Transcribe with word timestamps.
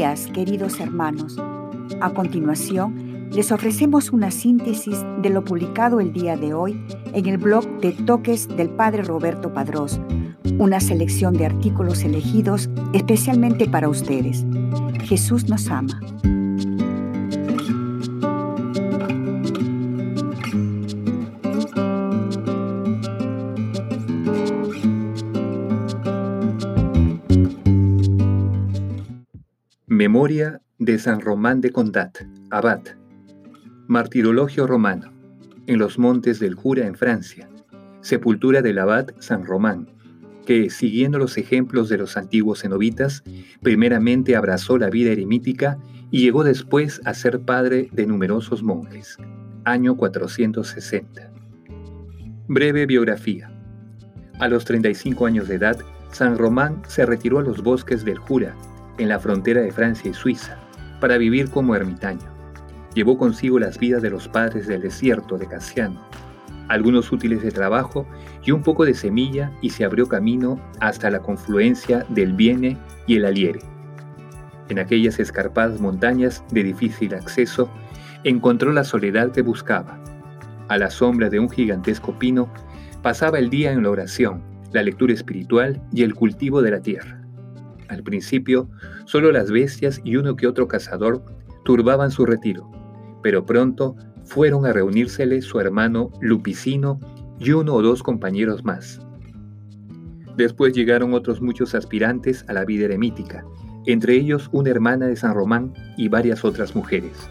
días, 0.00 0.28
queridos 0.32 0.80
hermanos. 0.80 1.36
A 2.00 2.08
continuación, 2.08 3.28
les 3.32 3.52
ofrecemos 3.52 4.12
una 4.12 4.30
síntesis 4.30 5.04
de 5.20 5.28
lo 5.28 5.44
publicado 5.44 6.00
el 6.00 6.14
día 6.14 6.38
de 6.38 6.54
hoy 6.54 6.82
en 7.12 7.26
el 7.26 7.36
blog 7.36 7.66
de 7.82 7.92
Toques 7.92 8.48
del 8.48 8.70
Padre 8.70 9.02
Roberto 9.02 9.52
Padrós, 9.52 10.00
una 10.58 10.80
selección 10.80 11.34
de 11.34 11.44
artículos 11.44 12.02
elegidos 12.02 12.70
especialmente 12.94 13.68
para 13.68 13.90
ustedes. 13.90 14.46
Jesús 15.02 15.50
nos 15.50 15.68
ama. 15.68 16.00
Memoria 30.00 30.62
de 30.78 30.98
San 30.98 31.20
Román 31.20 31.60
de 31.60 31.72
Condat, 31.72 32.20
abad. 32.48 32.80
Martirologio 33.86 34.66
romano. 34.66 35.12
En 35.66 35.78
los 35.78 35.98
montes 35.98 36.40
del 36.40 36.54
Jura 36.54 36.86
en 36.86 36.94
Francia. 36.94 37.50
Sepultura 38.00 38.62
del 38.62 38.78
abad 38.78 39.08
San 39.18 39.44
Román, 39.44 39.90
que, 40.46 40.70
siguiendo 40.70 41.18
los 41.18 41.36
ejemplos 41.36 41.90
de 41.90 41.98
los 41.98 42.16
antiguos 42.16 42.62
cenobitas, 42.62 43.22
primeramente 43.60 44.36
abrazó 44.36 44.78
la 44.78 44.88
vida 44.88 45.10
eremítica 45.10 45.76
y 46.10 46.22
llegó 46.22 46.44
después 46.44 47.02
a 47.04 47.12
ser 47.12 47.40
padre 47.40 47.90
de 47.92 48.06
numerosos 48.06 48.62
monjes. 48.62 49.18
Año 49.64 49.98
460. 49.98 51.30
Breve 52.48 52.86
biografía. 52.86 53.52
A 54.38 54.48
los 54.48 54.64
35 54.64 55.26
años 55.26 55.46
de 55.46 55.56
edad, 55.56 55.76
San 56.10 56.38
Román 56.38 56.80
se 56.88 57.04
retiró 57.04 57.38
a 57.40 57.42
los 57.42 57.62
bosques 57.62 58.02
del 58.02 58.16
Jura, 58.16 58.56
en 59.00 59.08
la 59.08 59.18
frontera 59.18 59.62
de 59.62 59.72
Francia 59.72 60.10
y 60.10 60.14
Suiza, 60.14 60.58
para 61.00 61.16
vivir 61.16 61.50
como 61.50 61.74
ermitaño. 61.74 62.28
Llevó 62.94 63.16
consigo 63.16 63.58
las 63.58 63.78
vidas 63.78 64.02
de 64.02 64.10
los 64.10 64.28
padres 64.28 64.66
del 64.66 64.82
desierto 64.82 65.38
de 65.38 65.46
Casiano, 65.46 66.00
algunos 66.68 67.10
útiles 67.10 67.42
de 67.42 67.50
trabajo 67.50 68.06
y 68.44 68.50
un 68.50 68.62
poco 68.62 68.84
de 68.84 68.94
semilla 68.94 69.52
y 69.62 69.70
se 69.70 69.84
abrió 69.84 70.06
camino 70.06 70.60
hasta 70.80 71.10
la 71.10 71.20
confluencia 71.20 72.04
del 72.10 72.34
Viene 72.34 72.76
y 73.06 73.16
el 73.16 73.24
Aliere. 73.24 73.60
En 74.68 74.78
aquellas 74.78 75.18
escarpadas 75.18 75.80
montañas 75.80 76.44
de 76.50 76.62
difícil 76.62 77.14
acceso, 77.14 77.70
encontró 78.22 78.72
la 78.72 78.84
soledad 78.84 79.32
que 79.32 79.42
buscaba. 79.42 79.98
A 80.68 80.76
la 80.78 80.90
sombra 80.90 81.30
de 81.30 81.40
un 81.40 81.48
gigantesco 81.48 82.16
pino, 82.18 82.48
pasaba 83.02 83.38
el 83.38 83.50
día 83.50 83.72
en 83.72 83.82
la 83.82 83.90
oración, 83.90 84.42
la 84.72 84.82
lectura 84.82 85.14
espiritual 85.14 85.82
y 85.92 86.02
el 86.02 86.14
cultivo 86.14 86.60
de 86.60 86.70
la 86.70 86.80
tierra. 86.80 87.19
Al 87.90 88.04
principio, 88.04 88.70
solo 89.04 89.32
las 89.32 89.50
bestias 89.50 90.00
y 90.04 90.14
uno 90.14 90.36
que 90.36 90.46
otro 90.46 90.68
cazador 90.68 91.24
turbaban 91.64 92.12
su 92.12 92.24
retiro, 92.24 92.70
pero 93.20 93.44
pronto 93.44 93.96
fueron 94.24 94.64
a 94.64 94.72
reunírsele 94.72 95.42
su 95.42 95.58
hermano 95.58 96.12
Lupicino 96.20 97.00
y 97.40 97.50
uno 97.50 97.74
o 97.74 97.82
dos 97.82 98.04
compañeros 98.04 98.64
más. 98.64 99.00
Después 100.36 100.72
llegaron 100.72 101.14
otros 101.14 101.42
muchos 101.42 101.74
aspirantes 101.74 102.44
a 102.46 102.52
la 102.52 102.64
vida 102.64 102.84
eremítica, 102.84 103.44
entre 103.86 104.14
ellos 104.14 104.48
una 104.52 104.70
hermana 104.70 105.08
de 105.08 105.16
San 105.16 105.34
Román 105.34 105.74
y 105.96 106.06
varias 106.06 106.44
otras 106.44 106.76
mujeres. 106.76 107.28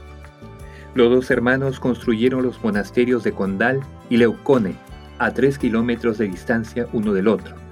Los 0.94 1.10
dos 1.10 1.32
hermanos 1.32 1.80
construyeron 1.80 2.44
los 2.44 2.62
monasterios 2.62 3.24
de 3.24 3.32
Condal 3.32 3.80
y 4.10 4.18
Leucone, 4.18 4.76
a 5.20 5.34
tres 5.34 5.58
kilómetros 5.58 6.18
de 6.18 6.28
distancia 6.28 6.86
uno 6.92 7.14
del 7.14 7.30
otro 7.30 7.69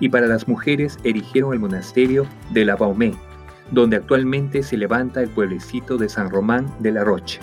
y 0.00 0.08
para 0.08 0.26
las 0.26 0.48
mujeres 0.48 0.98
erigieron 1.04 1.52
el 1.52 1.60
monasterio 1.60 2.26
de 2.52 2.64
la 2.64 2.76
Baumé, 2.76 3.14
donde 3.70 3.96
actualmente 3.96 4.62
se 4.62 4.76
levanta 4.76 5.22
el 5.22 5.28
pueblecito 5.28 5.96
de 5.98 6.08
San 6.08 6.30
Román 6.30 6.66
de 6.80 6.92
la 6.92 7.04
Roche. 7.04 7.40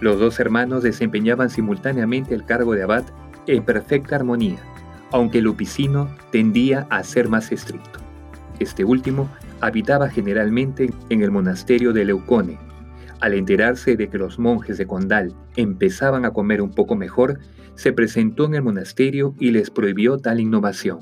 Los 0.00 0.18
dos 0.18 0.40
hermanos 0.40 0.82
desempeñaban 0.82 1.50
simultáneamente 1.50 2.34
el 2.34 2.44
cargo 2.44 2.74
de 2.74 2.82
abad 2.82 3.04
en 3.46 3.64
perfecta 3.64 4.16
armonía, 4.16 4.58
aunque 5.12 5.42
Lupicino 5.42 6.08
tendía 6.30 6.86
a 6.90 7.02
ser 7.02 7.28
más 7.28 7.52
estricto. 7.52 8.00
Este 8.58 8.84
último 8.84 9.28
habitaba 9.60 10.08
generalmente 10.08 10.92
en 11.08 11.22
el 11.22 11.30
monasterio 11.30 11.92
de 11.92 12.04
Leucone. 12.04 12.58
Al 13.20 13.34
enterarse 13.34 13.96
de 13.96 14.08
que 14.08 14.18
los 14.18 14.38
monjes 14.38 14.78
de 14.78 14.86
Condal 14.86 15.34
empezaban 15.56 16.24
a 16.24 16.32
comer 16.32 16.62
un 16.62 16.70
poco 16.70 16.94
mejor, 16.94 17.40
se 17.74 17.92
presentó 17.92 18.44
en 18.46 18.54
el 18.54 18.62
monasterio 18.62 19.34
y 19.40 19.50
les 19.50 19.70
prohibió 19.70 20.18
tal 20.18 20.40
innovación. 20.40 21.00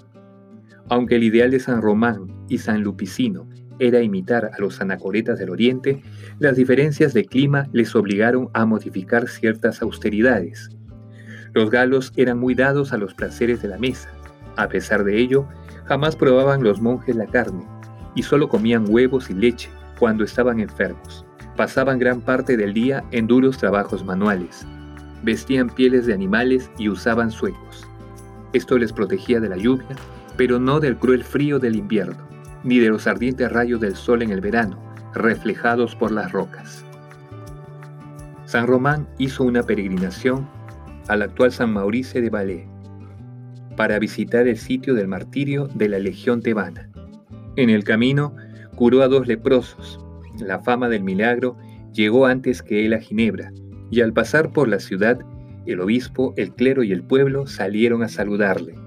Aunque 0.88 1.16
el 1.16 1.24
ideal 1.24 1.50
de 1.50 1.58
San 1.58 1.82
Román 1.82 2.28
y 2.48 2.58
San 2.58 2.82
Lupicino 2.82 3.48
era 3.78 4.00
imitar 4.00 4.50
a 4.54 4.60
los 4.60 4.80
anacoretas 4.80 5.38
del 5.38 5.50
Oriente, 5.50 6.02
las 6.38 6.56
diferencias 6.56 7.12
de 7.12 7.24
clima 7.24 7.68
les 7.72 7.94
obligaron 7.94 8.48
a 8.54 8.64
modificar 8.64 9.28
ciertas 9.28 9.82
austeridades. 9.82 10.70
Los 11.52 11.70
galos 11.70 12.12
eran 12.16 12.38
muy 12.38 12.54
dados 12.54 12.92
a 12.92 12.98
los 12.98 13.14
placeres 13.14 13.62
de 13.62 13.68
la 13.68 13.78
mesa. 13.78 14.10
A 14.56 14.68
pesar 14.68 15.04
de 15.04 15.18
ello, 15.18 15.46
jamás 15.86 16.14
probaban 16.14 16.62
los 16.62 16.80
monjes 16.80 17.16
la 17.16 17.26
carne 17.26 17.66
y 18.14 18.22
solo 18.22 18.48
comían 18.48 18.86
huevos 18.88 19.28
y 19.28 19.34
leche 19.34 19.68
cuando 19.98 20.24
estaban 20.24 20.60
enfermos. 20.60 21.26
Pasaban 21.56 21.98
gran 21.98 22.20
parte 22.20 22.56
del 22.56 22.72
día 22.72 23.04
en 23.10 23.26
duros 23.26 23.58
trabajos 23.58 24.04
manuales. 24.04 24.66
Vestían 25.22 25.68
pieles 25.68 26.06
de 26.06 26.14
animales 26.14 26.70
y 26.78 26.88
usaban 26.88 27.30
suecos. 27.30 27.88
Esto 28.52 28.78
les 28.78 28.92
protegía 28.92 29.40
de 29.40 29.48
la 29.48 29.56
lluvia 29.56 29.96
pero 30.36 30.58
no 30.58 30.80
del 30.80 30.96
cruel 30.96 31.24
frío 31.24 31.58
del 31.58 31.76
invierno, 31.76 32.16
ni 32.64 32.78
de 32.78 32.88
los 32.88 33.06
ardientes 33.06 33.50
rayos 33.50 33.80
del 33.80 33.96
sol 33.96 34.22
en 34.22 34.30
el 34.30 34.40
verano, 34.40 34.78
reflejados 35.14 35.94
por 35.94 36.12
las 36.12 36.32
rocas. 36.32 36.84
San 38.44 38.66
Román 38.66 39.08
hizo 39.18 39.44
una 39.44 39.62
peregrinación 39.62 40.48
al 41.08 41.22
actual 41.22 41.52
San 41.52 41.72
Maurice 41.72 42.20
de 42.20 42.30
Valais 42.30 42.66
para 43.76 43.98
visitar 43.98 44.48
el 44.48 44.56
sitio 44.56 44.94
del 44.94 45.08
martirio 45.08 45.68
de 45.74 45.88
la 45.88 45.98
Legión 45.98 46.40
tebana. 46.40 46.88
En 47.56 47.70
el 47.70 47.84
camino 47.84 48.34
curó 48.74 49.02
a 49.02 49.08
dos 49.08 49.26
leprosos. 49.26 50.00
La 50.40 50.60
fama 50.60 50.88
del 50.88 51.02
milagro 51.02 51.56
llegó 51.92 52.26
antes 52.26 52.62
que 52.62 52.86
él 52.86 52.94
a 52.94 53.00
Ginebra, 53.00 53.52
y 53.90 54.00
al 54.00 54.12
pasar 54.12 54.52
por 54.52 54.68
la 54.68 54.80
ciudad, 54.80 55.18
el 55.66 55.80
obispo, 55.80 56.34
el 56.36 56.54
clero 56.54 56.82
y 56.82 56.92
el 56.92 57.02
pueblo 57.02 57.46
salieron 57.46 58.02
a 58.02 58.08
saludarle. 58.08 58.85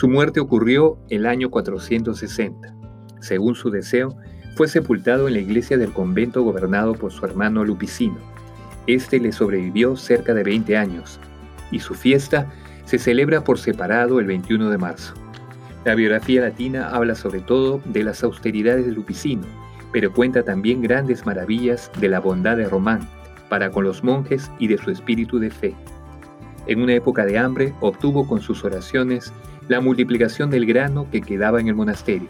Su 0.00 0.08
muerte 0.08 0.40
ocurrió 0.40 0.96
el 1.10 1.26
año 1.26 1.50
460. 1.50 2.74
Según 3.20 3.54
su 3.54 3.68
deseo, 3.68 4.16
fue 4.56 4.66
sepultado 4.66 5.28
en 5.28 5.34
la 5.34 5.40
iglesia 5.40 5.76
del 5.76 5.92
convento 5.92 6.42
gobernado 6.42 6.94
por 6.94 7.12
su 7.12 7.22
hermano 7.26 7.66
Lupicino. 7.66 8.16
Este 8.86 9.20
le 9.20 9.30
sobrevivió 9.30 9.96
cerca 9.96 10.32
de 10.32 10.42
20 10.42 10.74
años, 10.78 11.20
y 11.70 11.80
su 11.80 11.92
fiesta 11.92 12.50
se 12.86 12.98
celebra 12.98 13.44
por 13.44 13.58
separado 13.58 14.20
el 14.20 14.26
21 14.26 14.70
de 14.70 14.78
marzo. 14.78 15.12
La 15.84 15.94
biografía 15.94 16.40
latina 16.40 16.88
habla 16.88 17.14
sobre 17.14 17.42
todo 17.42 17.82
de 17.84 18.02
las 18.02 18.24
austeridades 18.24 18.86
de 18.86 18.92
Lupicino, 18.92 19.44
pero 19.92 20.14
cuenta 20.14 20.42
también 20.42 20.80
grandes 20.80 21.26
maravillas 21.26 21.92
de 22.00 22.08
la 22.08 22.20
bondad 22.20 22.56
de 22.56 22.70
Román 22.70 23.06
para 23.50 23.70
con 23.70 23.84
los 23.84 24.02
monjes 24.02 24.50
y 24.58 24.66
de 24.66 24.78
su 24.78 24.90
espíritu 24.90 25.38
de 25.38 25.50
fe. 25.50 25.74
En 26.66 26.80
una 26.80 26.94
época 26.94 27.26
de 27.26 27.36
hambre 27.36 27.74
obtuvo 27.80 28.26
con 28.26 28.40
sus 28.40 28.64
oraciones 28.64 29.30
la 29.70 29.80
multiplicación 29.80 30.50
del 30.50 30.66
grano 30.66 31.08
que 31.12 31.20
quedaba 31.20 31.60
en 31.60 31.68
el 31.68 31.76
monasterio. 31.76 32.26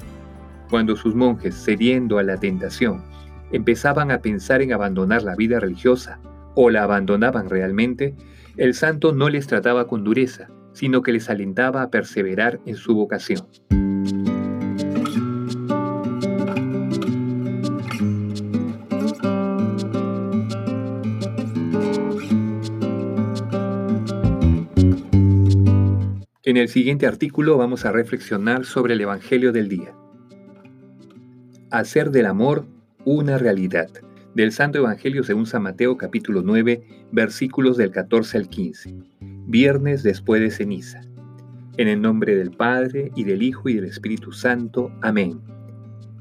Cuando 0.69 0.95
sus 0.95 1.15
monjes, 1.15 1.55
cediendo 1.55 2.19
a 2.19 2.23
la 2.23 2.37
tentación, 2.37 3.03
empezaban 3.51 4.11
a 4.11 4.21
pensar 4.21 4.61
en 4.61 4.75
abandonar 4.75 5.23
la 5.23 5.37
vida 5.37 5.59
religiosa 5.59 6.21
o 6.55 6.69
la 6.69 6.83
abandonaban 6.83 7.49
realmente, 7.49 8.15
el 8.59 8.75
santo 8.75 9.15
no 9.15 9.31
les 9.31 9.47
trataba 9.47 9.87
con 9.87 10.05
dureza, 10.05 10.49
sino 10.75 11.01
que 11.01 11.13
les 11.13 11.31
alentaba 11.31 11.81
a 11.81 11.91
perseverar 11.91 12.61
en 12.67 12.77
su 12.77 12.95
vocación. 12.95 13.41
En 26.51 26.57
el 26.57 26.69
siguiente 26.69 27.07
artículo 27.07 27.57
vamos 27.57 27.85
a 27.85 27.93
reflexionar 27.93 28.65
sobre 28.65 28.95
el 28.95 29.01
Evangelio 29.01 29.53
del 29.53 29.69
día. 29.69 29.95
Hacer 31.71 32.11
del 32.11 32.27
amor 32.27 32.67
una 33.05 33.39
realidad. 33.39 33.89
Del 34.35 34.51
Santo 34.51 34.79
Evangelio 34.79 35.23
según 35.23 35.47
San 35.47 35.63
Mateo 35.63 35.97
capítulo 35.97 36.43
9 36.43 37.07
versículos 37.13 37.77
del 37.77 37.93
14 37.93 38.37
al 38.37 38.49
15. 38.49 38.97
Viernes 39.47 40.03
después 40.03 40.41
de 40.41 40.51
ceniza. 40.51 41.03
En 41.77 41.87
el 41.87 42.03
nombre 42.03 42.35
del 42.35 42.51
Padre 42.51 43.13
y 43.15 43.23
del 43.23 43.45
Hijo 43.45 43.69
y 43.69 43.75
del 43.75 43.85
Espíritu 43.85 44.33
Santo. 44.33 44.91
Amén. 45.03 45.41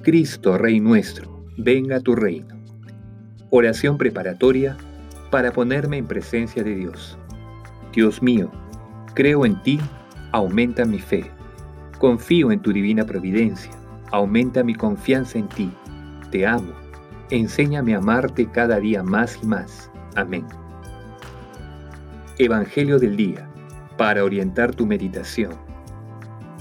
Cristo, 0.03 0.59
Rey 0.59 0.79
nuestro, 0.79 1.43
venga 1.57 2.01
tu 2.01 2.13
reino. 2.13 2.55
Oración 3.49 3.97
preparatoria 3.97 4.77
para 5.31 5.51
ponerme 5.53 5.97
en 5.97 6.05
presencia 6.05 6.63
de 6.63 6.75
Dios. 6.75 7.17
Dios 7.95 8.21
mío, 8.21 8.51
creo 9.15 9.43
en 9.43 9.59
ti 9.63 9.79
aumenta 10.31 10.85
mi 10.85 10.99
fe. 10.99 11.25
Confío 11.97 12.51
en 12.51 12.61
tu 12.61 12.71
divina 12.71 13.05
providencia, 13.05 13.71
aumenta 14.11 14.63
mi 14.63 14.75
confianza 14.75 15.37
en 15.39 15.49
ti. 15.49 15.71
te 16.31 16.45
amo. 16.45 16.73
Enséñame 17.31 17.95
a 17.95 17.97
amarte 17.97 18.45
cada 18.47 18.79
día 18.79 19.03
más 19.03 19.39
y 19.41 19.45
más. 19.45 19.91
Amén. 20.15 20.45
Evangelio 22.37 22.99
del 22.99 23.17
Día, 23.17 23.47
para 23.97 24.23
orientar 24.23 24.73
tu 24.73 24.85
meditación. 24.85 25.51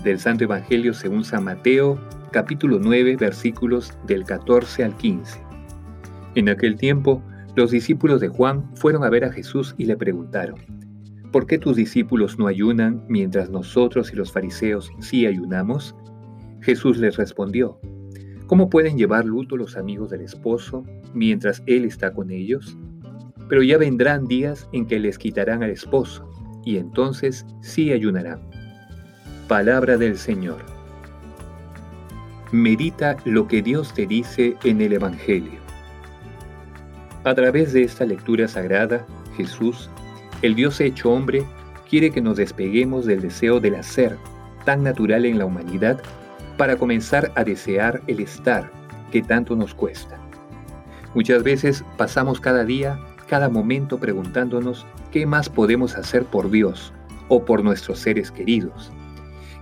Del 0.02 0.18
Santo 0.18 0.44
Evangelio 0.44 0.92
según 0.92 1.24
San 1.24 1.44
Mateo, 1.44 1.98
capítulo 2.32 2.78
9, 2.80 3.16
versículos 3.16 3.96
del 4.06 4.24
14 4.24 4.84
al 4.84 4.96
15. 4.96 5.40
En 6.34 6.48
aquel 6.48 6.76
tiempo, 6.76 7.22
los 7.54 7.70
discípulos 7.70 8.20
de 8.20 8.28
Juan 8.28 8.64
fueron 8.74 9.04
a 9.04 9.10
ver 9.10 9.24
a 9.24 9.32
Jesús 9.32 9.74
y 9.78 9.86
le 9.86 9.96
preguntaron, 9.96 10.58
¿por 11.32 11.46
qué 11.46 11.58
tus 11.58 11.76
discípulos 11.76 12.38
no 12.38 12.46
ayunan 12.46 13.04
mientras 13.08 13.50
nosotros 13.50 14.12
y 14.12 14.16
los 14.16 14.32
fariseos 14.32 14.90
sí 15.00 15.26
ayunamos? 15.26 15.94
Jesús 16.60 16.98
les 16.98 17.16
respondió, 17.16 17.78
¿cómo 18.46 18.68
pueden 18.70 18.96
llevar 18.96 19.24
luto 19.24 19.56
los 19.56 19.76
amigos 19.76 20.10
del 20.10 20.22
esposo 20.22 20.84
mientras 21.14 21.62
él 21.66 21.84
está 21.84 22.12
con 22.12 22.30
ellos? 22.30 22.76
Pero 23.48 23.62
ya 23.62 23.78
vendrán 23.78 24.26
días 24.26 24.68
en 24.72 24.86
que 24.86 24.98
les 24.98 25.18
quitarán 25.18 25.62
al 25.62 25.70
esposo, 25.70 26.28
y 26.64 26.76
entonces 26.76 27.46
sí 27.60 27.92
ayunarán. 27.92 28.40
Palabra 29.48 29.96
del 29.96 30.18
Señor. 30.18 30.58
Medita 32.52 33.16
lo 33.24 33.46
que 33.46 33.62
Dios 33.62 33.94
te 33.94 34.06
dice 34.06 34.56
en 34.64 34.80
el 34.80 34.94
Evangelio. 34.94 35.60
A 37.24 37.34
través 37.34 37.72
de 37.72 37.82
esta 37.82 38.04
lectura 38.06 38.48
sagrada, 38.48 39.06
Jesús, 39.36 39.90
el 40.42 40.54
Dios 40.54 40.80
hecho 40.80 41.10
hombre, 41.10 41.44
quiere 41.88 42.10
que 42.10 42.20
nos 42.20 42.36
despeguemos 42.36 43.06
del 43.06 43.20
deseo 43.20 43.60
del 43.60 43.74
hacer, 43.74 44.16
tan 44.64 44.82
natural 44.82 45.24
en 45.24 45.38
la 45.38 45.46
humanidad, 45.46 46.00
para 46.56 46.76
comenzar 46.76 47.32
a 47.34 47.44
desear 47.44 48.02
el 48.06 48.20
estar 48.20 48.70
que 49.10 49.22
tanto 49.22 49.56
nos 49.56 49.74
cuesta. 49.74 50.18
Muchas 51.14 51.42
veces 51.42 51.84
pasamos 51.96 52.40
cada 52.40 52.64
día, 52.64 53.00
cada 53.28 53.48
momento 53.48 53.98
preguntándonos 53.98 54.86
qué 55.10 55.26
más 55.26 55.48
podemos 55.48 55.96
hacer 55.96 56.24
por 56.24 56.50
Dios 56.50 56.92
o 57.28 57.44
por 57.44 57.64
nuestros 57.64 57.98
seres 57.98 58.30
queridos. 58.30 58.92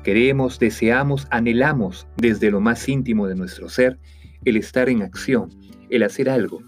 Queremos, 0.03 0.59
deseamos, 0.59 1.27
anhelamos 1.31 2.07
desde 2.17 2.51
lo 2.51 2.61
más 2.61 2.89
íntimo 2.89 3.27
de 3.27 3.35
nuestro 3.35 3.69
ser 3.69 3.99
el 4.45 4.57
estar 4.57 4.89
en 4.89 5.03
acción, 5.03 5.51
el 5.91 6.03
hacer 6.03 6.31
algo, 6.31 6.63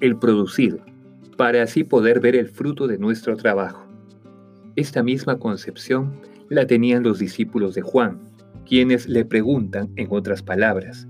el 0.00 0.16
producir, 0.16 0.80
para 1.34 1.62
así 1.62 1.84
poder 1.84 2.20
ver 2.20 2.36
el 2.36 2.48
fruto 2.48 2.86
de 2.86 2.98
nuestro 2.98 3.36
trabajo. 3.36 3.86
Esta 4.76 5.02
misma 5.02 5.38
concepción 5.38 6.20
la 6.48 6.66
tenían 6.66 7.02
los 7.02 7.18
discípulos 7.18 7.74
de 7.74 7.82
Juan, 7.82 8.20
quienes 8.66 9.08
le 9.08 9.24
preguntan, 9.24 9.90
en 9.96 10.08
otras 10.10 10.42
palabras, 10.42 11.06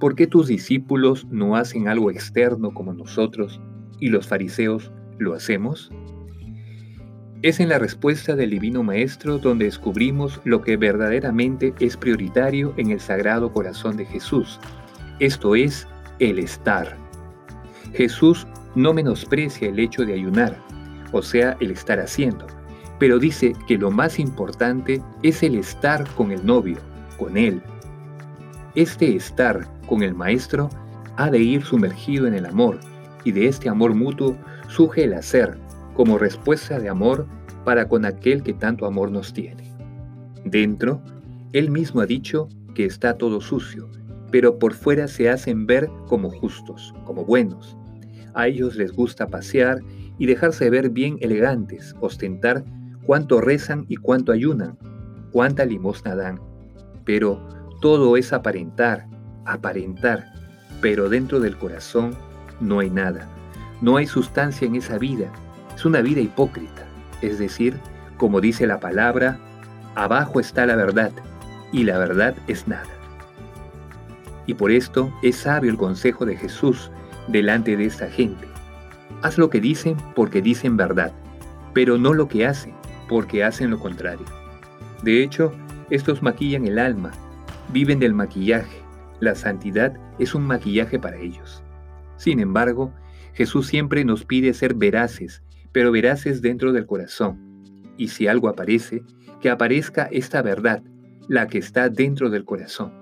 ¿por 0.00 0.14
qué 0.14 0.26
tus 0.26 0.48
discípulos 0.48 1.26
no 1.30 1.56
hacen 1.56 1.88
algo 1.88 2.10
externo 2.10 2.72
como 2.72 2.92
nosotros 2.92 3.60
y 4.00 4.08
los 4.08 4.26
fariseos 4.26 4.92
lo 5.18 5.34
hacemos? 5.34 5.90
Es 7.42 7.60
en 7.60 7.68
la 7.68 7.78
respuesta 7.78 8.36
del 8.36 8.50
Divino 8.50 8.82
Maestro 8.82 9.38
donde 9.38 9.66
descubrimos 9.66 10.40
lo 10.44 10.62
que 10.62 10.78
verdaderamente 10.78 11.74
es 11.78 11.96
prioritario 11.96 12.72
en 12.78 12.90
el 12.90 13.00
Sagrado 13.00 13.52
Corazón 13.52 13.98
de 13.98 14.06
Jesús, 14.06 14.58
esto 15.20 15.54
es, 15.54 15.86
el 16.18 16.40
estar. 16.40 16.96
Jesús 17.92 18.46
no 18.74 18.92
menosprecia 18.92 19.68
el 19.68 19.78
hecho 19.78 20.04
de 20.04 20.14
ayunar, 20.14 20.56
o 21.12 21.22
sea, 21.22 21.56
el 21.60 21.70
estar 21.70 22.00
haciendo, 22.00 22.46
pero 22.98 23.18
dice 23.18 23.52
que 23.66 23.78
lo 23.78 23.90
más 23.90 24.18
importante 24.18 25.02
es 25.22 25.42
el 25.42 25.56
estar 25.56 26.08
con 26.14 26.32
el 26.32 26.44
novio, 26.44 26.78
con 27.18 27.36
Él. 27.36 27.62
Este 28.74 29.14
estar 29.14 29.68
con 29.86 30.02
el 30.02 30.14
Maestro 30.14 30.70
ha 31.16 31.30
de 31.30 31.38
ir 31.38 31.64
sumergido 31.64 32.26
en 32.26 32.34
el 32.34 32.46
amor, 32.46 32.80
y 33.24 33.32
de 33.32 33.46
este 33.46 33.68
amor 33.68 33.94
mutuo 33.94 34.36
surge 34.68 35.04
el 35.04 35.14
hacer, 35.14 35.56
como 35.94 36.18
respuesta 36.18 36.78
de 36.78 36.88
amor 36.88 37.26
para 37.64 37.88
con 37.88 38.04
aquel 38.04 38.42
que 38.42 38.52
tanto 38.52 38.86
amor 38.86 39.10
nos 39.10 39.32
tiene. 39.32 39.64
Dentro, 40.44 41.00
Él 41.52 41.70
mismo 41.70 42.00
ha 42.00 42.06
dicho 42.06 42.48
que 42.74 42.84
está 42.84 43.16
todo 43.16 43.40
sucio, 43.40 43.88
pero 44.30 44.58
por 44.58 44.74
fuera 44.74 45.06
se 45.08 45.30
hacen 45.30 45.66
ver 45.66 45.88
como 46.08 46.28
justos, 46.28 46.92
como 47.04 47.24
buenos. 47.24 47.76
A 48.34 48.48
ellos 48.48 48.76
les 48.76 48.92
gusta 48.92 49.28
pasear 49.28 49.80
y 50.18 50.26
dejarse 50.26 50.70
ver 50.70 50.90
bien 50.90 51.16
elegantes, 51.20 51.94
ostentar 52.00 52.64
cuánto 53.06 53.40
rezan 53.40 53.86
y 53.88 53.96
cuánto 53.96 54.32
ayunan, 54.32 54.78
cuánta 55.32 55.64
limosna 55.64 56.14
dan. 56.14 56.40
Pero 57.04 57.40
todo 57.80 58.16
es 58.16 58.32
aparentar, 58.32 59.06
aparentar, 59.44 60.32
pero 60.80 61.08
dentro 61.08 61.40
del 61.40 61.56
corazón 61.56 62.14
no 62.60 62.80
hay 62.80 62.90
nada, 62.90 63.28
no 63.80 63.96
hay 63.96 64.06
sustancia 64.06 64.66
en 64.66 64.76
esa 64.76 64.98
vida, 64.98 65.30
es 65.74 65.84
una 65.84 66.00
vida 66.00 66.20
hipócrita, 66.20 66.86
es 67.20 67.38
decir, 67.38 67.74
como 68.16 68.40
dice 68.40 68.66
la 68.66 68.80
palabra, 68.80 69.38
abajo 69.94 70.40
está 70.40 70.66
la 70.66 70.76
verdad 70.76 71.12
y 71.72 71.84
la 71.84 71.98
verdad 71.98 72.34
es 72.46 72.66
nada. 72.68 72.88
Y 74.46 74.54
por 74.54 74.70
esto 74.70 75.12
es 75.22 75.36
sabio 75.36 75.70
el 75.70 75.76
consejo 75.76 76.26
de 76.26 76.36
Jesús 76.36 76.90
delante 77.28 77.76
de 77.76 77.86
esta 77.86 78.08
gente. 78.08 78.46
Haz 79.22 79.38
lo 79.38 79.50
que 79.50 79.60
dicen 79.60 79.96
porque 80.14 80.42
dicen 80.42 80.76
verdad, 80.76 81.12
pero 81.72 81.98
no 81.98 82.12
lo 82.12 82.28
que 82.28 82.46
hacen 82.46 82.74
porque 83.08 83.44
hacen 83.44 83.70
lo 83.70 83.78
contrario. 83.78 84.26
De 85.02 85.22
hecho, 85.22 85.52
estos 85.90 86.22
maquillan 86.22 86.66
el 86.66 86.78
alma, 86.78 87.12
viven 87.72 87.98
del 87.98 88.14
maquillaje. 88.14 88.78
La 89.20 89.34
santidad 89.34 89.94
es 90.18 90.34
un 90.34 90.44
maquillaje 90.46 90.98
para 90.98 91.18
ellos. 91.18 91.62
Sin 92.16 92.40
embargo, 92.40 92.92
Jesús 93.34 93.66
siempre 93.66 94.04
nos 94.04 94.24
pide 94.24 94.54
ser 94.54 94.74
veraces, 94.74 95.42
pero 95.72 95.92
veraces 95.92 96.40
dentro 96.40 96.72
del 96.72 96.86
corazón. 96.86 97.38
Y 97.96 98.08
si 98.08 98.26
algo 98.26 98.48
aparece, 98.48 99.02
que 99.40 99.50
aparezca 99.50 100.08
esta 100.10 100.40
verdad, 100.40 100.82
la 101.28 101.46
que 101.46 101.58
está 101.58 101.88
dentro 101.88 102.30
del 102.30 102.44
corazón. 102.44 102.92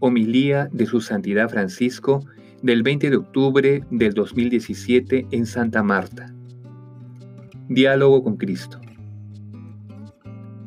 Homilía 0.00 0.68
de 0.72 0.86
su 0.86 1.00
Santidad 1.00 1.48
Francisco 1.48 2.24
del 2.62 2.84
20 2.84 3.10
de 3.10 3.16
octubre 3.16 3.84
del 3.90 4.14
2017 4.14 5.26
en 5.32 5.46
Santa 5.46 5.82
Marta. 5.82 6.32
Diálogo 7.68 8.22
con 8.22 8.36
Cristo. 8.36 8.80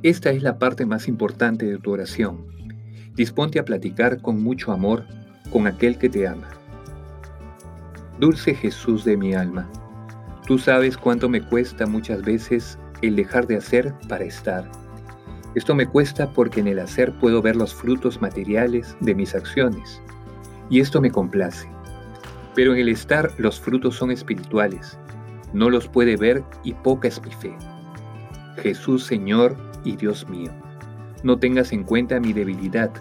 Esta 0.04 0.32
es 0.32 0.44
la 0.44 0.60
parte 0.60 0.86
más 0.86 1.08
importante 1.08 1.66
de 1.66 1.78
tu 1.78 1.92
oración. 1.92 2.48
Disponte 3.16 3.60
a 3.60 3.66
platicar 3.66 4.22
con 4.22 4.44
mucho 4.44 4.74
amor 4.74 5.06
con 5.52 5.68
aquel 5.68 5.98
que 5.98 6.10
te 6.10 6.28
ama. 6.28 6.50
Dulce 8.20 8.54
Jesús 8.54 9.06
de 9.06 9.16
mi 9.16 9.34
alma, 9.34 9.70
tú 10.46 10.58
sabes 10.58 10.98
cuánto 10.98 11.30
me 11.30 11.42
cuesta 11.42 11.86
muchas 11.86 12.22
veces 12.24 12.78
el 13.02 13.16
dejar 13.16 13.48
de 13.48 13.56
hacer 13.56 13.94
para 14.10 14.26
estar. 14.26 14.70
Esto 15.56 15.74
me 15.74 15.88
cuesta 15.88 16.30
porque 16.30 16.60
en 16.60 16.68
el 16.68 16.80
hacer 16.80 17.14
puedo 17.20 17.42
ver 17.42 17.56
los 17.56 17.74
frutos 17.74 18.22
materiales 18.22 18.98
de 19.00 19.16
mis 19.16 19.34
acciones, 19.34 20.02
y 20.70 20.82
esto 20.82 21.00
me 21.00 21.10
complace. 21.12 21.75
Pero 22.56 22.74
en 22.74 22.80
el 22.80 22.90
estar 22.90 23.32
los 23.38 23.60
frutos 23.60 23.96
son 23.96 24.12
espirituales, 24.12 24.98
no 25.54 25.70
los 25.70 25.88
puede 25.88 26.18
ver 26.18 26.44
y 26.64 26.74
poca 26.74 27.08
es 27.08 27.22
mi 27.22 27.32
fe. 27.32 27.56
Jesús 28.58 29.04
Señor, 29.04 29.56
y 29.86 29.96
Dios 29.96 30.28
mío. 30.28 30.52
No 31.24 31.38
tengas 31.38 31.72
en 31.72 31.84
cuenta 31.84 32.20
mi 32.20 32.34
debilidad, 32.34 32.92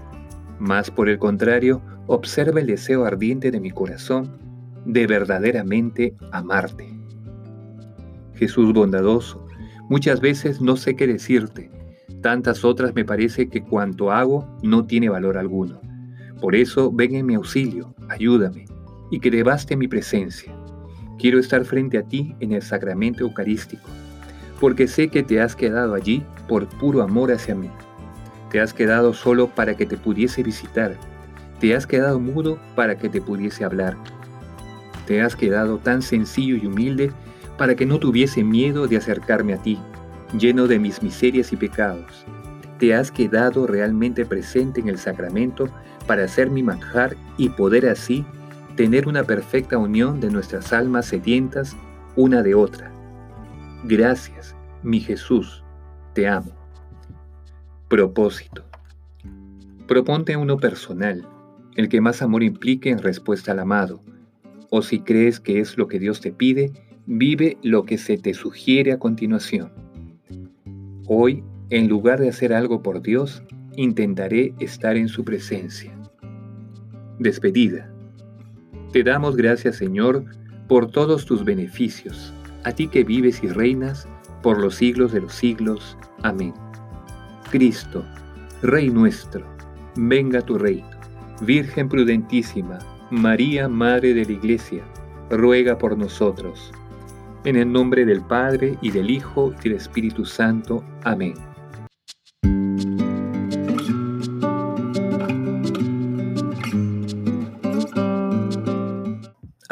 más 0.58 0.90
por 0.90 1.08
el 1.08 1.18
contrario, 1.18 1.82
observa 2.06 2.61
el 2.61 2.66
deseo 2.66 3.04
ardiente 3.04 3.50
de 3.50 3.61
mi 3.61 3.70
corazón 3.70 4.38
de 4.84 5.06
verdaderamente 5.06 6.14
amarte. 6.30 6.87
Jesús 8.34 8.73
bondadoso, 8.73 9.46
muchas 9.88 10.20
veces 10.20 10.61
no 10.61 10.76
sé 10.76 10.94
qué 10.94 11.06
decirte, 11.06 11.70
tantas 12.20 12.64
otras 12.64 12.94
me 12.94 13.04
parece 13.04 13.49
que 13.49 13.62
cuanto 13.62 14.11
hago 14.12 14.46
no 14.62 14.87
tiene 14.87 15.08
valor 15.08 15.38
alguno. 15.38 15.80
Por 16.40 16.54
eso 16.54 16.92
ven 16.92 17.14
en 17.14 17.26
mi 17.26 17.34
auxilio, 17.34 17.94
ayúdame, 18.08 18.66
y 19.14 19.21
que 19.21 19.30
debaste 19.30 19.76
mi 19.76 19.87
presencia. 19.87 20.52
Quiero 21.18 21.38
estar 21.38 21.64
frente 21.64 21.99
a 21.99 22.02
ti 22.02 22.35
en 22.40 22.50
el 22.50 22.62
sacramento 22.62 23.23
eucarístico 23.23 23.88
porque 24.61 24.88
sé 24.88 25.09
que 25.09 25.23
te 25.23 25.40
has 25.40 25.54
quedado 25.54 25.94
allí 25.94 26.25
por 26.49 26.66
puro 26.66 27.02
amor 27.02 27.30
hacia 27.30 27.54
mí. 27.54 27.71
Te 28.50 28.61
has 28.61 28.73
quedado 28.73 29.12
solo 29.12 29.49
para 29.49 29.76
que 29.76 29.87
te 29.87 29.97
pudiese 29.97 30.42
visitar. 30.42 30.97
Te 31.61 31.76
has 31.76 31.87
quedado 31.87 32.18
mudo 32.18 32.59
para 32.75 32.97
que 32.97 33.09
te 33.09 33.21
pudiese 33.21 33.64
hablar. 33.64 33.97
Te 35.06 35.23
has 35.23 35.37
quedado 35.37 35.78
tan 35.78 36.02
sencillo 36.02 36.56
y 36.56 36.66
humilde 36.66 37.12
para 37.59 37.75
que 37.75 37.87
no 37.87 37.99
tuviese 37.99 38.42
miedo 38.42 38.88
de 38.88 38.97
acercarme 38.97 39.54
a 39.54 39.62
ti, 39.62 39.78
lleno 40.38 40.66
de 40.66 40.78
mis 40.78 41.02
miserias 41.02 41.52
y 41.52 41.56
pecados. 41.56 42.25
Te 42.78 42.94
has 42.94 43.11
quedado 43.11 43.66
realmente 43.66 44.26
presente 44.26 44.80
en 44.80 44.88
el 44.88 44.99
sacramento 44.99 45.68
para 46.06 46.26
ser 46.26 46.50
mi 46.50 46.62
manjar 46.62 47.16
y 47.37 47.50
poder 47.50 47.87
así 47.87 48.25
tener 48.76 49.08
una 49.08 49.24
perfecta 49.24 49.78
unión 49.78 50.20
de 50.20 50.30
nuestras 50.30 50.72
almas 50.72 51.06
sedientas 51.06 51.76
una 52.16 52.42
de 52.42 52.54
otra 52.54 52.94
Gracias, 53.86 54.56
mi 54.82 54.98
Jesús, 54.98 55.62
te 56.14 56.26
amo. 56.26 56.52
Propósito. 57.88 58.64
Proponte 59.86 60.38
uno 60.38 60.56
personal, 60.56 61.28
el 61.76 61.90
que 61.90 62.00
más 62.00 62.22
amor 62.22 62.42
implique 62.42 62.88
en 62.88 63.02
respuesta 63.02 63.52
al 63.52 63.58
amado. 63.58 64.00
O 64.70 64.80
si 64.80 65.00
crees 65.00 65.38
que 65.38 65.60
es 65.60 65.76
lo 65.76 65.86
que 65.86 65.98
Dios 65.98 66.22
te 66.22 66.32
pide, 66.32 66.72
vive 67.04 67.58
lo 67.62 67.84
que 67.84 67.98
se 67.98 68.16
te 68.16 68.32
sugiere 68.32 68.90
a 68.90 68.98
continuación. 68.98 69.70
Hoy, 71.06 71.44
en 71.68 71.86
lugar 71.86 72.20
de 72.20 72.30
hacer 72.30 72.54
algo 72.54 72.82
por 72.82 73.02
Dios, 73.02 73.42
intentaré 73.76 74.54
estar 74.60 74.96
en 74.96 75.08
su 75.08 75.26
presencia. 75.26 75.94
Despedida. 77.18 77.93
Te 78.94 79.02
damos 79.02 79.34
gracias, 79.34 79.74
Señor, 79.74 80.24
por 80.68 80.88
todos 80.88 81.26
tus 81.26 81.44
beneficios, 81.44 82.32
a 82.62 82.70
ti 82.70 82.86
que 82.86 83.02
vives 83.02 83.42
y 83.42 83.48
reinas 83.48 84.06
por 84.40 84.60
los 84.60 84.76
siglos 84.76 85.10
de 85.10 85.20
los 85.20 85.32
siglos. 85.32 85.98
Amén. 86.22 86.54
Cristo, 87.50 88.04
Rey 88.62 88.90
nuestro, 88.90 89.44
venga 89.96 90.42
tu 90.42 90.58
reino. 90.58 90.88
Virgen 91.40 91.88
prudentísima, 91.88 92.78
María, 93.10 93.68
Madre 93.68 94.14
de 94.14 94.26
la 94.26 94.32
Iglesia, 94.32 94.84
ruega 95.28 95.76
por 95.76 95.98
nosotros. 95.98 96.70
En 97.42 97.56
el 97.56 97.72
nombre 97.72 98.04
del 98.04 98.22
Padre, 98.22 98.78
y 98.80 98.92
del 98.92 99.10
Hijo, 99.10 99.52
y 99.58 99.70
del 99.70 99.78
Espíritu 99.78 100.24
Santo. 100.24 100.84
Amén. 101.02 101.34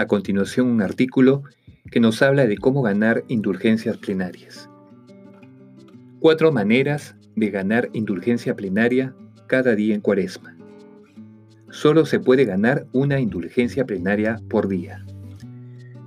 A 0.02 0.09
continuación, 0.09 0.66
un 0.66 0.82
artículo 0.82 1.44
que 1.92 2.00
nos 2.00 2.23
habla 2.23 2.49
de 2.49 2.59
cómo 2.59 2.82
ganar 2.82 3.23
indulgencias 3.28 3.99
plenarias. 3.99 4.68
Cuatro 6.18 6.50
maneras 6.50 7.14
de 7.37 7.50
ganar 7.50 7.88
indulgencia 7.92 8.56
plenaria 8.56 9.14
cada 9.47 9.76
día 9.76 9.94
en 9.94 10.00
cuaresma. 10.00 10.56
Solo 11.71 12.04
se 12.04 12.18
puede 12.18 12.44
ganar 12.44 12.85
una 12.90 13.21
indulgencia 13.21 13.87
plenaria 13.87 14.40
por 14.50 14.66
día. 14.66 15.06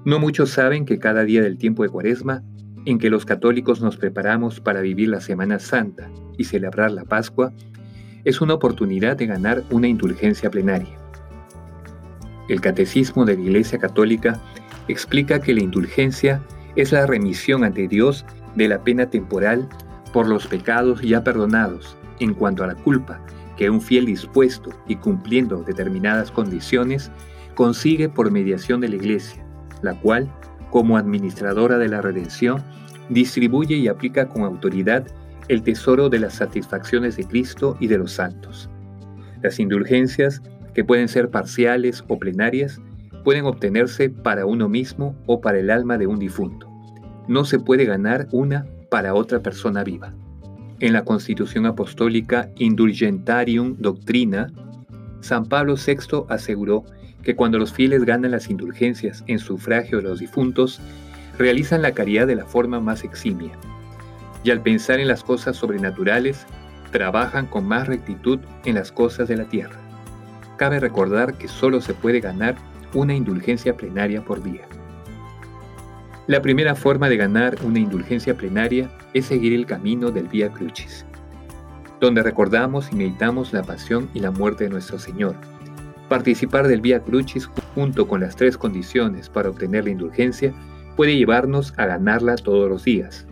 No 0.04 0.20
muchos 0.20 0.50
saben 0.50 0.84
que 0.84 1.00
cada 1.00 1.24
día 1.24 1.42
del 1.42 1.58
tiempo 1.58 1.84
de 1.84 1.90
cuaresma, 1.90 2.44
en 2.86 3.00
que 3.00 3.10
los 3.10 3.24
católicos 3.24 3.80
nos 3.80 3.96
preparamos 3.96 4.60
para 4.60 4.82
vivir 4.82 5.08
la 5.08 5.22
Semana 5.22 5.58
Santa 5.58 6.12
y 6.38 6.44
celebrar 6.44 6.92
la 6.92 7.06
Pascua, 7.06 7.54
es 8.26 8.42
una 8.42 8.56
oportunidad 8.56 9.16
de 9.16 9.28
ganar 9.28 9.64
una 9.72 9.88
indulgencia 9.88 10.52
plenaria. 10.52 11.05
El 12.48 12.62
Catecismo 12.62 13.26
de 13.26 13.36
la 13.36 13.44
Iglesia 13.44 13.80
Católica 13.80 14.40
explica 14.88 15.40
que 15.40 15.54
la 15.54 15.64
indulgencia 15.64 16.42
es 16.76 16.92
la 16.92 17.06
remisión 17.06 17.64
ante 17.64 17.88
Dios 17.88 18.26
de 18.56 18.68
la 18.68 18.84
pena 18.84 19.10
temporal 19.10 19.68
por 20.14 20.28
los 20.28 20.48
pecados 20.48 21.02
ya 21.02 21.24
perdonados 21.24 21.98
en 22.20 22.34
cuanto 22.34 22.64
a 22.64 22.68
la 22.68 22.76
culpa 22.76 23.20
que 23.58 23.70
un 23.70 23.82
fiel 23.82 24.06
dispuesto 24.06 24.70
y 24.88 24.96
cumpliendo 24.98 25.64
determinadas 25.64 26.32
condiciones 26.32 27.12
consigue 27.56 28.10
por 28.10 28.32
mediación 28.32 28.82
de 28.82 28.90
la 28.90 28.96
Iglesia, 28.96 29.46
la 29.82 29.94
cual, 30.00 30.30
como 30.72 30.98
administradora 30.98 31.78
de 31.78 31.88
la 31.88 32.02
redención, 32.02 32.64
distribuye 33.10 33.76
y 33.76 33.88
aplica 33.88 34.28
con 34.28 34.44
autoridad 34.44 35.06
el 35.48 35.62
tesoro 35.62 36.10
de 36.10 36.20
las 36.20 36.34
satisfacciones 36.34 37.16
de 37.18 37.26
Cristo 37.26 37.78
y 37.80 37.88
de 37.88 37.98
los 37.98 38.12
santos. 38.14 38.70
Las 39.42 39.60
indulgencias, 39.60 40.42
que 40.76 40.84
pueden 40.84 41.08
ser 41.08 41.30
parciales 41.30 42.04
o 42.08 42.20
plenarias, 42.20 42.80
pueden 43.24 43.46
obtenerse 43.46 44.10
para 44.10 44.46
uno 44.46 44.70
mismo 44.70 45.16
o 45.26 45.42
para 45.42 45.58
el 45.58 45.72
alma 45.72 45.98
de 45.98 46.06
un 46.06 46.20
difunto. 46.20 46.70
No 47.28 47.46
se 47.46 47.60
puede 47.60 47.86
ganar 47.86 48.28
una 48.32 48.68
para 48.92 49.16
otra 49.16 49.40
persona 49.40 49.84
viva. 49.84 50.14
En 50.80 50.94
la 50.94 51.06
Constitución 51.06 51.66
Apostólica 51.66 52.50
Indulgentarium 52.58 53.78
Doctrina, 53.80 54.52
San 55.22 55.46
Pablo 55.46 55.76
VI 55.76 56.26
aseguró 56.30 56.84
que 57.24 57.36
cuando 57.36 57.58
los 57.58 57.74
fieles 57.74 58.04
ganan 58.04 58.32
las 58.32 58.50
indulgencias 58.50 59.24
en 59.26 59.40
sufragio 59.40 59.98
de 59.98 60.04
los 60.04 60.20
difuntos, 60.20 60.80
realizan 61.40 61.82
la 61.82 61.94
caridad 61.94 62.28
de 62.28 62.36
la 62.36 62.46
forma 62.46 62.80
más 62.80 63.04
eximia, 63.04 63.58
y 64.44 64.52
al 64.52 64.62
pensar 64.62 65.00
en 65.00 65.08
las 65.08 65.24
cosas 65.24 65.56
sobrenaturales, 65.56 66.46
trabajan 66.92 67.48
con 67.48 67.66
más 67.66 67.88
rectitud 67.88 68.40
en 68.66 68.76
las 68.76 68.92
cosas 68.92 69.28
de 69.28 69.38
la 69.38 69.46
tierra. 69.46 69.85
Cabe 70.58 70.80
recordar 70.80 71.38
que 71.38 71.48
solo 71.48 71.82
se 71.82 71.94
puede 71.94 72.20
ganar 72.22 72.56
una 72.94 73.14
indulgencia 73.14 73.76
plenaria 73.76 74.24
por 74.24 74.42
día. 74.42 74.62
La 76.28 76.42
primera 76.42 76.76
forma 76.76 77.10
de 77.10 77.18
ganar 77.18 77.58
una 77.64 77.80
indulgencia 77.80 78.36
plenaria 78.36 78.90
es 79.14 79.26
seguir 79.26 79.54
el 79.54 79.66
camino 79.66 80.12
del 80.12 80.28
Vía 80.28 80.50
Crucis, 80.50 81.06
donde 82.00 82.24
recordamos 82.24 82.92
y 82.92 82.96
meditamos 82.96 83.54
la 83.54 83.64
pasión 83.64 84.10
y 84.14 84.22
la 84.22 84.32
muerte 84.32 84.64
de 84.64 84.72
nuestro 84.72 84.98
Señor. 84.98 85.36
Participar 86.10 86.68
del 86.68 86.82
Vía 86.82 87.02
Crucis 87.02 87.48
junto 87.76 88.08
con 88.08 88.22
las 88.22 88.36
tres 88.36 88.58
condiciones 88.58 89.30
para 89.30 89.50
obtener 89.50 89.84
la 89.84 89.92
indulgencia 89.92 90.54
puede 90.96 91.18
llevarnos 91.18 91.74
a 91.78 91.86
ganarla 91.86 92.36
todos 92.38 92.70
los 92.70 92.84
días. 92.84 93.28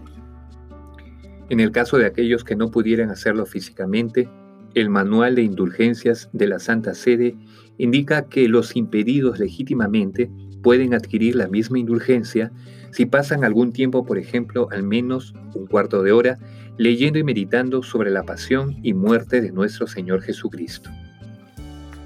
En 1.50 1.60
el 1.60 1.72
caso 1.72 1.98
de 1.98 2.06
aquellos 2.06 2.44
que 2.44 2.56
no 2.56 2.70
pudieran 2.70 3.10
hacerlo 3.10 3.46
físicamente, 3.46 4.30
el 4.76 4.90
Manual 4.90 5.36
de 5.36 5.44
Indulgencias 5.44 6.30
de 6.34 6.48
la 6.48 6.60
Santa 6.60 6.94
Sede 6.94 7.36
indica 7.78 8.28
que 8.30 8.48
los 8.48 8.76
impedidos 8.76 9.40
legítimamente 9.40 10.32
pueden 10.62 10.94
adquirir 10.94 11.36
la 11.36 11.48
misma 11.48 11.80
indulgencia 11.80 12.52
si 12.92 13.06
pasan 13.06 13.44
algún 13.44 13.74
tiempo, 13.74 14.06
por 14.06 14.18
ejemplo, 14.18 14.68
al 14.72 14.84
menos 14.84 15.34
un 15.56 15.66
cuarto 15.68 16.04
de 16.04 16.12
hora, 16.12 16.38
leyendo 16.78 17.20
y 17.20 17.24
meditando 17.24 17.82
sobre 17.82 18.12
la 18.12 18.24
pasión 18.24 18.78
y 18.84 18.94
muerte 18.94 19.42
de 19.42 19.52
nuestro 19.52 19.88
Señor 19.88 20.22
Jesucristo. 20.22 20.90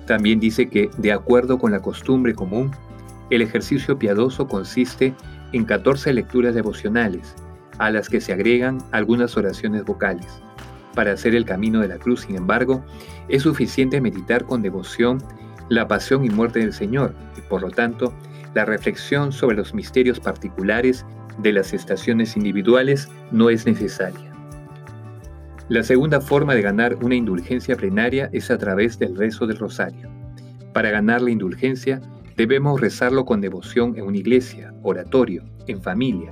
También 0.05 0.39
dice 0.39 0.69
que, 0.69 0.89
de 0.97 1.11
acuerdo 1.11 1.57
con 1.57 1.71
la 1.71 1.81
costumbre 1.81 2.33
común, 2.33 2.71
el 3.29 3.41
ejercicio 3.41 3.99
piadoso 3.99 4.47
consiste 4.47 5.13
en 5.51 5.65
14 5.65 6.13
lecturas 6.13 6.55
devocionales, 6.55 7.35
a 7.77 7.91
las 7.91 8.09
que 8.09 8.21
se 8.21 8.31
agregan 8.31 8.77
algunas 8.91 9.35
oraciones 9.35 9.83
vocales. 9.83 10.41
Para 10.97 11.11
hacer 11.11 11.35
el 11.35 11.45
camino 11.45 11.81
de 11.81 11.89
la 11.89 11.99
cruz, 11.99 12.21
sin 12.21 12.37
embargo, 12.37 12.83
es 13.29 13.43
suficiente 13.43 14.01
meditar 14.01 14.45
con 14.45 14.63
devoción 14.63 15.19
la 15.69 15.87
pasión 15.87 16.25
y 16.25 16.29
muerte 16.31 16.57
del 16.57 16.73
Señor, 16.73 17.13
y 17.37 17.41
por 17.41 17.61
lo 17.61 17.69
tanto, 17.69 18.15
la 18.55 18.65
reflexión 18.65 19.31
sobre 19.31 19.57
los 19.57 19.75
misterios 19.75 20.19
particulares 20.19 21.05
de 21.37 21.53
las 21.53 21.71
estaciones 21.71 22.35
individuales 22.35 23.09
no 23.31 23.51
es 23.51 23.67
necesaria. 23.67 24.33
La 25.69 25.83
segunda 25.83 26.19
forma 26.19 26.55
de 26.55 26.63
ganar 26.63 26.95
una 26.95 27.13
indulgencia 27.13 27.75
plenaria 27.75 28.31
es 28.33 28.49
a 28.49 28.57
través 28.57 28.97
del 28.97 29.15
rezo 29.15 29.45
del 29.45 29.59
rosario. 29.59 30.09
Para 30.73 30.89
ganar 30.89 31.21
la 31.21 31.29
indulgencia, 31.29 32.01
debemos 32.37 32.81
rezarlo 32.81 33.23
con 33.23 33.39
devoción 33.39 33.95
en 33.97 34.05
una 34.05 34.17
iglesia, 34.17 34.73
oratorio, 34.81 35.43
en 35.67 35.79
familia, 35.79 36.31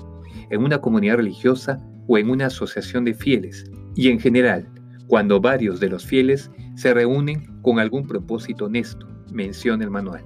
en 0.50 0.64
una 0.64 0.80
comunidad 0.82 1.18
religiosa 1.18 1.86
o 2.08 2.18
en 2.18 2.32
una 2.32 2.48
asociación 2.48 3.06
de 3.06 3.14
fieles, 3.14 3.70
y 3.96 4.10
en 4.10 4.20
general, 4.20 4.68
cuando 5.08 5.40
varios 5.40 5.80
de 5.80 5.90
los 5.90 6.06
fieles 6.06 6.52
se 6.75 6.94
reúnen 6.94 7.60
con 7.62 7.80
algún 7.80 8.08
propósito 8.08 8.66
honesto, 8.66 9.08
menciona 9.32 9.84
el 9.84 9.92
manual. 9.92 10.24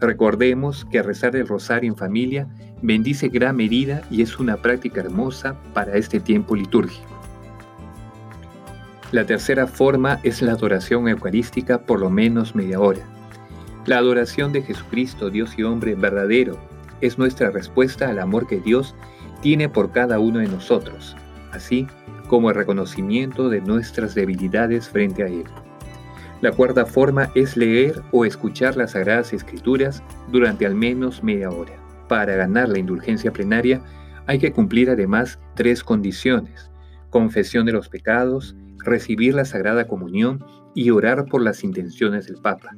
Recordemos 0.00 0.86
que 0.90 1.02
rezar 1.02 1.36
el 1.36 1.46
rosario 1.46 1.90
en 1.90 1.96
familia 1.96 2.48
bendice 2.82 3.28
gran 3.28 3.56
medida 3.56 4.02
y 4.10 4.22
es 4.22 4.38
una 4.38 4.56
práctica 4.56 5.00
hermosa 5.00 5.60
para 5.74 5.96
este 5.96 6.20
tiempo 6.20 6.56
litúrgico. 6.56 7.06
La 9.12 9.26
tercera 9.26 9.66
forma 9.66 10.20
es 10.22 10.40
la 10.40 10.52
adoración 10.52 11.08
eucarística 11.08 11.82
por 11.82 12.00
lo 12.00 12.10
menos 12.10 12.54
media 12.54 12.80
hora. 12.80 13.00
La 13.86 13.98
adoración 13.98 14.52
de 14.52 14.62
Jesucristo, 14.62 15.30
Dios 15.30 15.58
y 15.58 15.64
hombre 15.64 15.94
verdadero, 15.94 16.58
es 17.00 17.18
nuestra 17.18 17.50
respuesta 17.50 18.08
al 18.08 18.18
amor 18.18 18.46
que 18.46 18.60
Dios 18.60 18.94
tiene 19.42 19.68
por 19.68 19.90
cada 19.90 20.18
uno 20.18 20.38
de 20.38 20.48
nosotros, 20.48 21.16
así 21.50 21.86
como 22.30 22.48
el 22.48 22.54
reconocimiento 22.54 23.48
de 23.48 23.60
nuestras 23.60 24.14
debilidades 24.14 24.88
frente 24.88 25.24
a 25.24 25.26
Él. 25.26 25.42
La 26.40 26.52
cuarta 26.52 26.86
forma 26.86 27.28
es 27.34 27.56
leer 27.56 28.02
o 28.12 28.24
escuchar 28.24 28.76
las 28.76 28.92
Sagradas 28.92 29.32
Escrituras 29.32 30.00
durante 30.30 30.64
al 30.64 30.76
menos 30.76 31.24
media 31.24 31.50
hora. 31.50 31.72
Para 32.08 32.36
ganar 32.36 32.68
la 32.68 32.78
indulgencia 32.78 33.32
plenaria 33.32 33.82
hay 34.28 34.38
que 34.38 34.52
cumplir 34.52 34.90
además 34.90 35.40
tres 35.56 35.82
condiciones. 35.82 36.70
Confesión 37.10 37.66
de 37.66 37.72
los 37.72 37.88
pecados, 37.88 38.54
recibir 38.78 39.34
la 39.34 39.44
Sagrada 39.44 39.88
Comunión 39.88 40.38
y 40.72 40.90
orar 40.90 41.26
por 41.26 41.42
las 41.42 41.64
intenciones 41.64 42.28
del 42.28 42.36
Papa. 42.36 42.76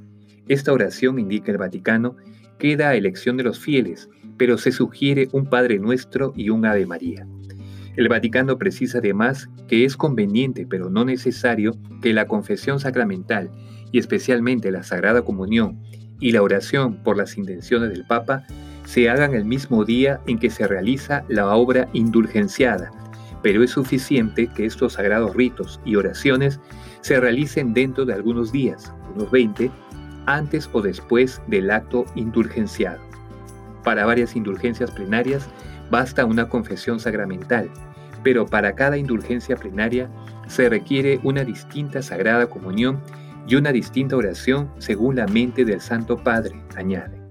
Esta 0.49 0.73
oración, 0.73 1.19
indica 1.19 1.53
el 1.53 1.59
Vaticano, 1.59 2.17
queda 2.59 2.89
a 2.89 2.95
elección 2.95 3.37
de 3.37 3.45
los 3.45 3.59
fieles, 3.59 4.09
pero 4.39 4.57
se 4.57 4.73
sugiere 4.73 5.29
un 5.33 5.45
Padre 5.45 5.79
Nuestro 5.79 6.33
y 6.35 6.49
un 6.49 6.65
Ave 6.65 6.87
María. 6.87 7.27
El 7.97 8.09
Vaticano 8.09 8.59
precisa 8.59 8.99
además 8.99 9.49
que 9.69 9.85
es 9.85 9.97
conveniente, 9.97 10.67
pero 10.69 10.89
no 10.89 11.05
necesario, 11.05 11.77
que 12.01 12.15
la 12.15 12.27
confesión 12.27 12.81
sacramental, 12.81 13.51
y 13.91 13.99
especialmente 13.99 14.71
la 14.71 14.83
Sagrada 14.83 15.23
Comunión, 15.23 15.79
y 16.19 16.33
la 16.33 16.43
oración 16.43 17.03
por 17.03 17.17
las 17.17 17.37
intenciones 17.37 17.91
del 17.91 18.07
Papa, 18.07 18.45
se 18.85 19.11
hagan 19.11 19.35
el 19.35 19.45
mismo 19.45 19.85
día 19.85 20.21
en 20.27 20.39
que 20.39 20.51
se 20.51 20.67
realiza 20.67 21.25
la 21.29 21.55
obra 21.55 21.89
indulgenciada, 21.93 22.91
pero 23.43 23.63
es 23.63 23.73
suficiente 23.73 24.49
que 24.49 24.65
estos 24.65 24.95
sagrados 24.95 25.35
ritos 25.35 25.81
y 25.85 25.97
oraciones 25.97 26.61
se 27.01 27.21
realicen 27.21 27.75
dentro 27.75 28.05
de 28.05 28.15
algunos 28.15 28.53
días, 28.53 28.93
unos 29.15 29.31
20, 29.31 29.71
antes 30.27 30.71
o 30.73 30.81
después 30.81 31.43
del 31.49 31.71
acto 31.71 32.05
indulgenciado. 32.15 33.01
Para 33.83 34.07
varias 34.07 34.37
indulgencias 34.37 34.93
plenarias 34.93 35.49
basta 35.93 36.25
una 36.25 36.49
confesión 36.49 36.99
sacramental, 36.99 37.71
pero 38.25 38.47
para 38.47 38.75
cada 38.75 38.97
indulgencia 38.97 39.57
plenaria 39.57 40.09
se 40.49 40.71
requiere 40.71 41.21
una 41.23 41.45
distinta 41.45 42.01
sagrada 42.01 42.47
comunión 42.47 42.99
y 43.47 43.57
una 43.57 43.73
distinta 43.73 44.17
oración 44.17 44.71
según 44.79 45.17
la 45.17 45.27
mente 45.27 45.67
del 45.67 45.83
Santo 45.83 46.17
Padre, 46.17 46.55
añade. 46.77 47.22